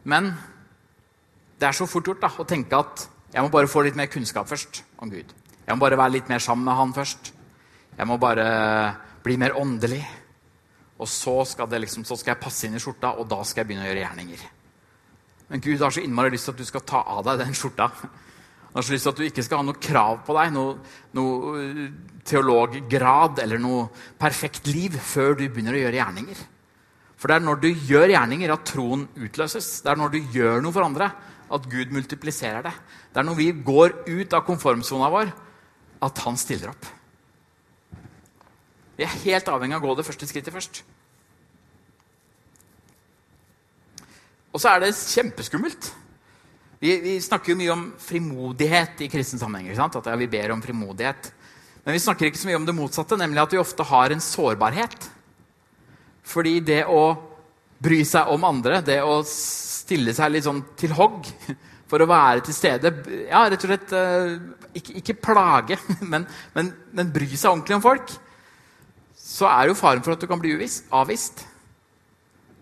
[0.09, 0.33] Men
[1.59, 4.11] det er så fort gjort da, å tenke at jeg må bare få litt mer
[4.13, 5.31] kunnskap først om Gud.
[5.63, 7.33] Jeg må bare være litt mer sammen med Han først.
[7.97, 8.47] Jeg må bare
[9.23, 10.03] bli mer åndelig.
[11.03, 13.71] Og så skal, liksom, så skal, jeg passe inn i skjorta, og da skal jeg
[13.71, 14.43] begynne å gjøre gjerninger.
[15.49, 17.89] Men Gud har så innmari lyst til at du skal ta av deg den skjorta.
[18.73, 20.79] Han har så lyst til at du ikke skal ha noe krav på deg, noe,
[21.19, 21.83] noe uh,
[22.25, 23.83] teologgrad eller noe
[24.21, 26.41] perfekt liv før du begynner å gjøre gjerninger.
[27.21, 29.69] For det er når du gjør gjerninger, at troen utløses.
[29.85, 31.11] Det er når du gjør noe for andre,
[31.53, 32.73] at Gud multipliserer det.
[33.13, 35.31] Det er når vi går ut av konformsona vår,
[36.03, 36.89] at han stiller opp.
[38.97, 40.83] Vi er helt avhengig av å gå det første skrittet først.
[44.53, 45.93] Og så er det kjempeskummelt.
[46.83, 49.71] Vi, vi, snakker jo mye om frimodighet i kristen sammenheng.
[49.79, 51.29] At ja, vi ber om frimodighet.
[51.85, 54.23] Men vi snakker ikke så mye om det motsatte, nemlig at vi ofte har en
[54.23, 55.07] sårbarhet.
[56.27, 57.05] Fordi det å
[57.83, 61.31] bry seg om andre, det å stille seg litt sånn til hogg
[61.91, 62.93] for å være til stede
[63.29, 64.37] Ja, rett og slett eh,
[64.79, 65.79] ikke, ikke plage,
[66.13, 68.15] men, men, men, bry seg ordentlig om folk.
[69.23, 70.57] Så er jo faren for at du kan bli
[70.91, 71.47] avvist.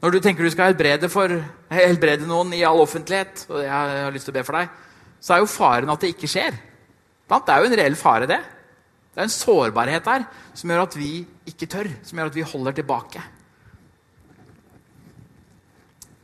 [0.00, 1.32] Når du tenker du skal helbrede, for,
[1.72, 4.70] helbrede noen i all offentlighet, og jeg har lyst til å be for deg,
[5.20, 6.56] så er jo faren at det ikke skjer.
[7.30, 8.40] Det er jo en reell fare, det.
[9.10, 10.24] Det er en sårbarhet der
[10.56, 11.10] som gjør at vi
[11.50, 13.22] ikke tør, som gjør at vi holder tilbake.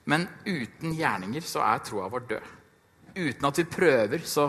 [0.07, 2.51] Men uten gjerninger så er troa vår død.
[3.17, 4.49] Uten at vi prøver, så,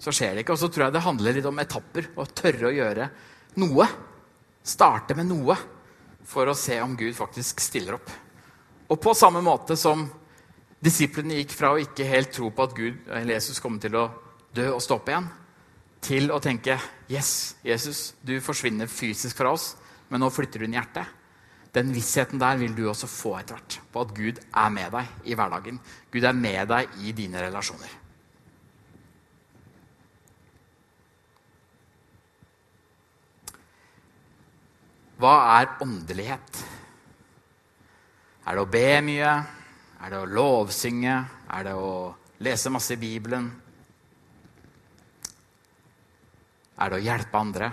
[0.00, 0.56] så skjer det ikke.
[0.56, 2.08] Og så tror jeg det handler litt om etapper.
[2.16, 3.10] Å tørre å gjøre
[3.60, 3.88] noe.
[4.64, 5.56] Starte med noe
[6.28, 8.10] for å se om Gud faktisk stiller opp.
[8.88, 10.06] Og på samme måte som
[10.80, 14.06] disiplene gikk fra å ikke helt tro på at Gud, eller Jesus kom til å
[14.54, 15.28] dø og stå opp igjen,
[16.04, 16.78] til å tenke
[17.10, 19.72] Yes, Jesus, du forsvinner fysisk fra oss,
[20.08, 21.14] men nå flytter du inn i hjertet.
[21.74, 23.78] Den vissheten der vil du også få etter hvert.
[23.92, 25.80] På at Gud er med deg i hverdagen.
[26.12, 27.92] Gud er med deg i dine relasjoner.
[35.18, 36.64] Hva er åndelighet?
[38.48, 39.32] Er det å be mye?
[40.00, 41.16] Er det å lovsynge?
[41.52, 41.90] Er det å
[42.40, 43.50] lese masse i Bibelen?
[46.78, 47.68] Er det å hjelpe andre?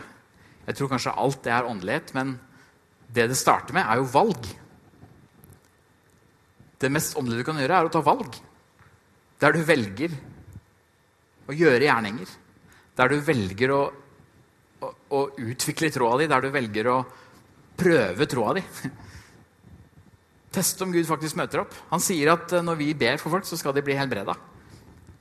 [0.66, 2.34] Jeg tror kanskje alt det er åndelighet, men
[3.08, 4.50] det det starter med, er jo valg.
[6.82, 8.36] Det mest åndelige du kan gjøre, er å ta valg.
[9.40, 10.12] Der du velger
[11.48, 12.36] å gjøre gjerninger.
[13.00, 13.82] Der du velger å,
[14.84, 17.00] å, å utvikle troa di, der du velger å
[17.80, 18.68] prøve troa di.
[20.56, 21.74] Teste om Gud faktisk møter opp.
[21.92, 24.36] Han sier at eh, når vi ber for folk, så skal de bli helbreda.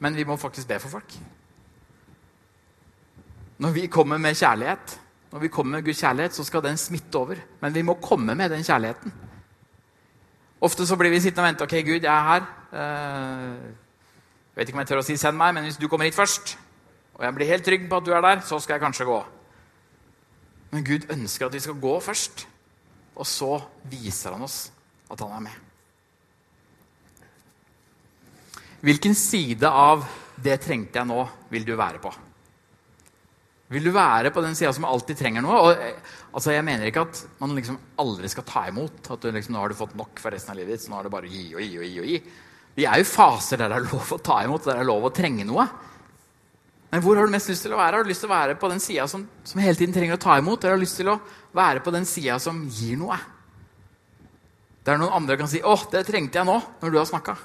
[0.04, 1.16] Men vi må faktisk be for folk.
[3.64, 4.98] Når vi kommer med kjærlighet,
[5.32, 7.40] når vi kommer med Guds kjærlighet, så skal den smitte over.
[7.62, 9.14] Men vi må komme med den kjærligheten.
[10.64, 11.66] Ofte så blir vi sittende og vente.
[11.66, 12.46] Ok, Gud, jeg er her.
[12.74, 13.72] Uh,
[14.54, 16.14] jeg vet ikke om jeg tør å si 'send meg', men hvis du kommer hit
[16.14, 16.58] først,
[17.14, 19.24] og jeg blir helt trygg på at du er der, så skal jeg kanskje gå.
[20.70, 22.46] Men Gud ønsker at vi skal gå først.
[23.16, 24.72] Og så viser han oss
[25.14, 25.62] at han er med.
[28.84, 30.04] Hvilken side av
[30.36, 32.12] 'det trengte jeg nå' vil du være på?
[33.72, 35.56] Vil du være på den sida som alltid trenger noe?
[35.56, 36.02] Og,
[36.36, 39.08] altså, jeg mener ikke at man liksom aldri skal ta imot.
[39.10, 41.08] At liksom, nå har du fått nok for resten av livet ditt, så nå er
[41.08, 41.78] det bare å gi og gi.
[41.78, 42.20] og gi og gi.
[42.74, 45.08] Vi er jo faser der det er lov å ta imot, der det er lov
[45.08, 45.66] å trenge noe.
[46.92, 47.96] Men hvor har du mest lyst til å være?
[47.96, 50.22] Har du lyst til å være på den sida som, som, hele tiden trenger å
[50.22, 50.62] ta imot?
[50.62, 51.16] Eller har du lyst til å
[51.56, 53.16] være på den sida som gir noe?
[54.84, 57.36] Der noen andre kan si 'Å, det trengte jeg nå', når du har snakka.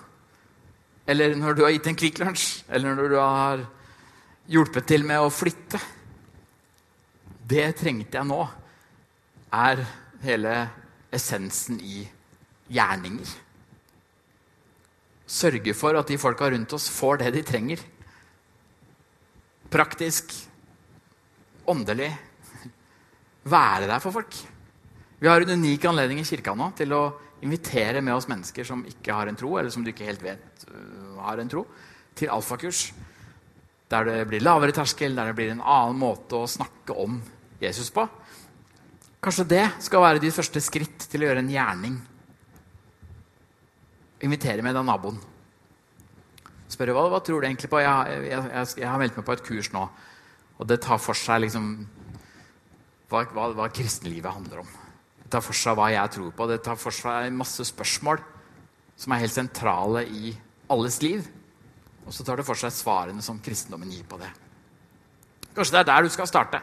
[1.07, 2.63] Eller når du har gitt en Kvikk Lunsj.
[2.69, 3.65] Eller når du har
[4.49, 5.79] hjulpet til med å flytte.
[7.49, 8.41] Det trengte jeg nå,
[9.53, 9.85] er
[10.21, 10.69] hele
[11.11, 12.03] essensen i
[12.69, 13.31] gjerninger.
[15.29, 17.81] Sørge for at de folka rundt oss får det de trenger.
[19.69, 20.33] Praktisk,
[21.69, 22.11] åndelig.
[23.49, 24.37] Være der for folk.
[25.19, 27.03] Vi har en unik anledning i kirka nå til å
[27.45, 30.65] invitere med oss mennesker som ikke har en tro, eller som du ikke helt vet
[30.71, 31.65] uh, har en tro,
[32.19, 32.89] til alfakurs.
[33.89, 37.17] Der det blir lavere terskel, der det blir en annen måte å snakke om
[37.61, 38.05] Jesus på.
[39.19, 41.97] Kanskje det skal være de første skritt til å gjøre en gjerning.
[44.23, 45.19] Invitere med deg naboen.
[46.69, 47.81] Spørre hva, hva tror du egentlig på.
[47.81, 49.87] Jeg, jeg, jeg, jeg, har meldt meg på et kurs nå.
[50.59, 51.71] Og det tar for seg liksom,
[53.09, 54.71] hva, hva, hva kristenlivet handler om.
[55.29, 56.47] Tar for seg hva jeg tror på.
[56.49, 58.21] Det tar for seg masse spørsmål
[58.99, 60.33] som er helt sentrale i
[60.73, 61.27] alles liv.
[62.05, 64.29] Og så tar det for seg svarene som kristendommen gir på det.
[65.53, 66.61] Kanskje det er der du skal starte.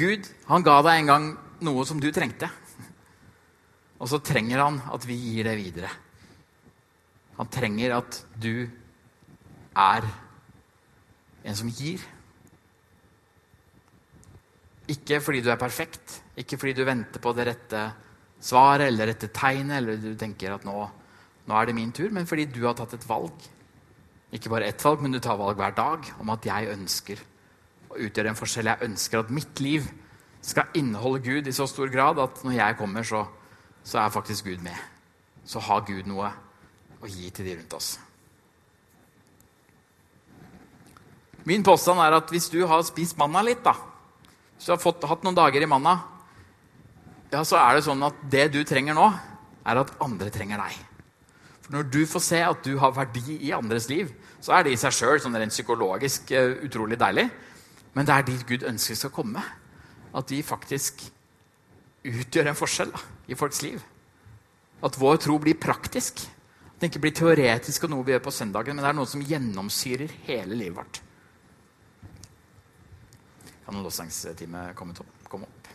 [0.00, 1.30] Gud han ga deg en gang
[1.66, 2.48] noe som du trengte.
[4.00, 5.90] Og så trenger han at vi gir det videre.
[7.36, 8.68] Han trenger at du
[9.76, 10.06] er
[11.44, 12.02] en som gir.
[14.90, 17.84] Ikke fordi du er perfekt, ikke fordi du venter på det rette
[18.40, 20.76] svaret eller det rette tegnet, eller du tenker at nå,
[21.46, 23.48] nå, er det min tur, men fordi du har tatt et valg.
[24.34, 27.22] Ikke bare ett valg, men du tar valg hver dag om at jeg ønsker
[27.90, 28.70] å utgjøre en forskjell.
[28.70, 29.88] Jeg ønsker at mitt liv
[30.40, 33.24] skal inneholde Gud i så stor grad at når jeg kommer, så,
[33.84, 34.76] så er faktisk Gud med.
[35.44, 36.30] Så har Gud noe
[37.00, 37.96] å gi til de rundt oss.
[41.48, 43.74] Min påstand er at hvis du har spist manna litt, da,
[44.60, 45.96] du har fått, hatt noen dager i manna,
[47.30, 49.06] ja, så er det sånn at det du trenger nå,
[49.70, 50.78] er at andre trenger deg.
[51.62, 54.10] For når du får se at du har verdi i andres liv,
[54.42, 57.28] så er det i seg sjøl sånn rent psykologisk uh, utrolig deilig.
[57.94, 59.42] Men det er dit Gud ønsker skal komme.
[60.16, 61.04] At de faktisk
[62.06, 63.78] utgjør en forskjell da, i folks liv.
[64.82, 66.24] At vår tro blir praktisk.
[66.24, 69.10] At det ikke blir teoretisk og noe vi gjør på søndagen, men det er noe
[69.10, 71.02] som gjennomsyrer hele livet vårt.
[73.70, 74.94] Kan lovsangsteamet komme,
[75.30, 75.68] komme opp?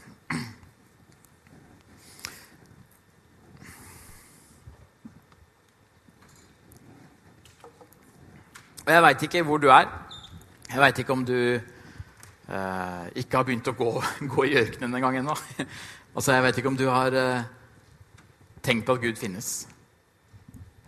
[8.84, 9.88] Og jeg veit ikke hvor du er.
[10.67, 13.88] Jeg veit ikke om du eh, ikke har begynt å gå,
[14.34, 15.38] gå i ørkenen en gang ennå.
[16.17, 17.47] altså, jeg veit ikke om du har eh,
[18.60, 19.53] tenkt at Gud finnes.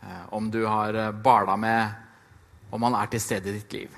[0.03, 3.95] Eh, om du har eh, bala med om han er til stede i ditt liv.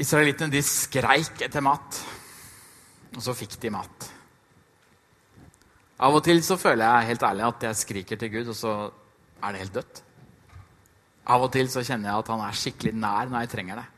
[0.00, 2.00] Israelittene de skreik etter mat,
[3.12, 4.08] og så fikk de mat.
[6.00, 8.74] Av og til så føler jeg helt ærlig at jeg skriker til Gud, og så
[9.44, 10.02] er det helt dødt.
[11.30, 13.88] Av og til så kjenner jeg at han er skikkelig nær når jeg trenger det.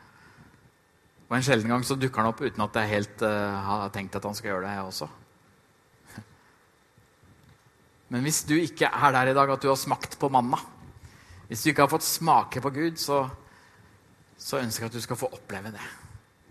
[1.29, 4.19] Og en sjelden gang så dukker han opp uten at jeg helt uh, har tenkt
[4.19, 5.09] at han skal gjøre det, jeg også.
[8.12, 10.59] Men hvis du ikke er der i dag at du har smakt på manna,
[11.47, 13.23] hvis du ikke har fått smake på Gud, så,
[14.38, 15.85] så ønsker jeg at du skal få oppleve det.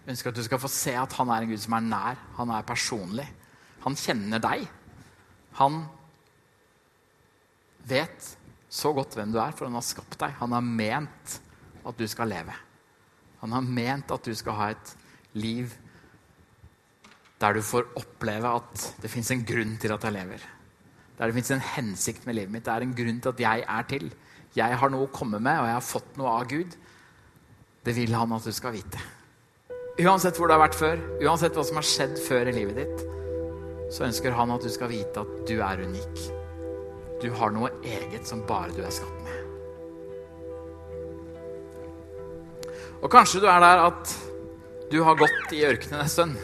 [0.01, 2.21] Jeg ønsker at du skal få se at han er en Gud som er nær,
[2.37, 3.27] han er personlig.
[3.83, 4.65] Han kjenner deg.
[5.59, 5.83] Han
[7.89, 8.31] vet
[8.71, 10.35] så godt hvem du er, for han har skapt deg.
[10.39, 11.37] Han har ment
[11.85, 12.55] at du skal leve.
[13.41, 14.93] Han har ment at du skal ha et
[15.33, 15.73] liv
[17.41, 20.43] der du får oppleve at det fins en grunn til at jeg lever.
[21.17, 22.65] Der det fins en hensikt med livet mitt.
[22.65, 24.07] Det er en grunn til at jeg er til.
[24.57, 26.77] Jeg har noe å komme med, og jeg har fått noe av Gud.
[27.81, 28.99] Det vil han at du skal vite.
[30.01, 33.01] Uansett hvor du har vært før, uansett hva som har skjedd før i livet ditt,
[33.91, 36.21] så ønsker han at du skal vite at du er unik.
[37.21, 39.37] Du har noe eget som bare du er skapt med.
[43.01, 44.15] Og kanskje du er der at
[44.93, 46.37] du har gått i ørkenen en stund.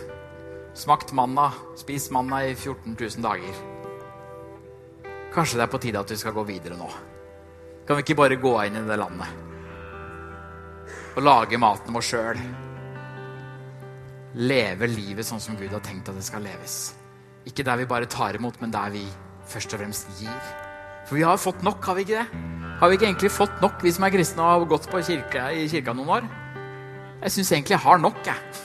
[0.77, 3.65] Smakt manna, spist manna i 14 000 dager.
[5.33, 6.89] Kanskje det er på tide at du skal gå videre nå.
[7.85, 9.46] Kan vi ikke bare gå inn i det landet
[11.17, 12.39] og lage maten vår sjøl?
[14.37, 16.93] Leve livet sånn som Gud har tenkt at det skal leves.
[17.49, 19.01] Ikke der vi bare tar imot, men der vi
[19.49, 20.51] først og fremst gir.
[21.07, 22.43] For vi har fått nok, har vi ikke det?
[22.77, 25.47] Har vi ikke egentlig fått nok, vi som er kristne og har gått på kirke,
[25.57, 26.29] i kirka noen år?
[27.23, 28.61] Jeg syns egentlig jeg har nok, jeg.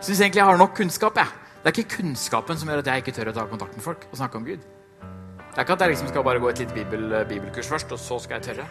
[0.00, 1.38] Syns egentlig jeg har nok kunnskap, jeg.
[1.60, 4.08] Det er ikke kunnskapen som gjør at jeg ikke tør å ta kontakt med folk
[4.08, 4.64] og snakke om Gud.
[5.02, 8.00] Det er ikke at jeg liksom skal bare gå et lite bibel, bibelkurs først, og
[8.00, 8.70] så skal jeg tørre.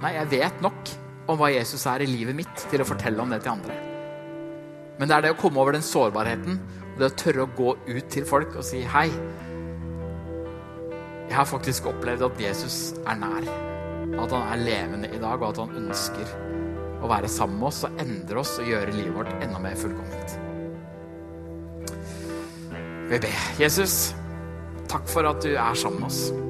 [0.00, 0.94] Nei, jeg vet nok
[1.30, 3.76] om hva Jesus er i livet mitt, til å fortelle om det til andre.
[4.98, 6.58] Men det er det å komme over den sårbarheten
[6.94, 9.08] og det å tørre å gå ut til folk og si hei.
[11.24, 13.48] Jeg har faktisk opplevd at Jesus er nær.
[14.14, 16.34] At han er levende i dag, og at han ønsker
[17.02, 20.38] å være sammen med oss og endre oss og gjøre livet vårt enda mer fullkomment.
[23.10, 23.42] Vi ber.
[23.58, 24.14] Jesus,
[24.88, 26.43] takk for at du er sammen med oss.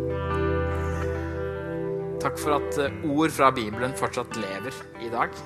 [2.25, 5.37] Takk for at eh, ord fra Bibelen fortsatt lever i dag.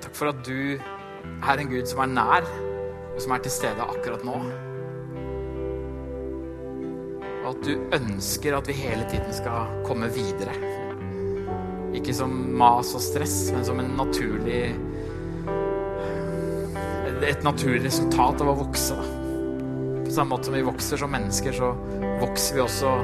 [0.00, 2.50] Takk for at du er en Gud som er nær,
[3.12, 4.40] og som er til stede akkurat nå
[7.40, 10.54] og at du ønsker at vi hele tiden skal komme videre.
[11.96, 14.62] Ikke som mas og stress, men som en naturlig
[17.20, 18.94] et naturlig resultat av å vokse.
[18.96, 21.74] På samme måte som vi vokser som mennesker, så
[22.22, 22.94] vokser vi også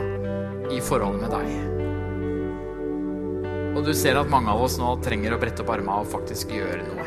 [0.72, 1.76] i forholdet med deg.
[3.76, 6.54] Og du ser at mange av oss nå trenger å brette opp armene og faktisk
[6.56, 7.06] gjøre noe.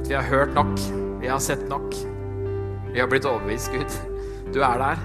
[0.00, 0.74] At vi har hørt nok,
[1.22, 1.94] vi har sett nok.
[2.90, 3.94] Vi har blitt overbevist, Gud.
[4.54, 5.04] Du er der.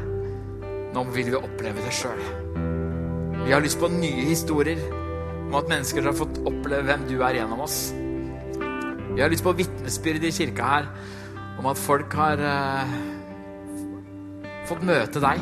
[0.93, 2.19] Nå vil vi oppleve det sjøl.
[3.45, 4.81] Vi har lyst på nye historier
[5.45, 7.77] om at mennesker har fått oppleve hvem du er gjennom oss.
[9.13, 10.91] Vi har lyst på vitnesbyrd i kirka her
[11.59, 12.99] om at folk har uh,
[14.69, 15.41] fått møte deg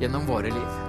[0.00, 0.80] gjennom våre liv.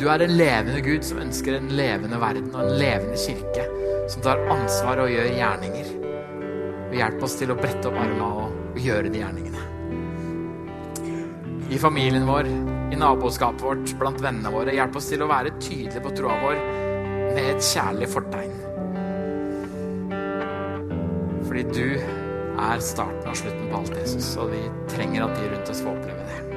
[0.00, 3.68] Du er en levende Gud som ønsker en levende verden og en levende kirke
[4.10, 5.92] som tar ansvar og gjør gjerninger.
[6.88, 9.70] Og hjelp oss til å brette opp armene og gjøre de gjerningene
[11.74, 12.46] i familien vår,
[12.92, 14.74] i naboskapet vårt, blant vennene våre.
[14.76, 16.60] Hjelp oss til å være tydelige på troa vår
[17.34, 18.54] med et kjærlig fortegn.
[21.44, 24.62] Fordi du er starten og slutten på alt, Jesus, og vi
[24.94, 26.53] trenger at de rundt oss får oppleve det.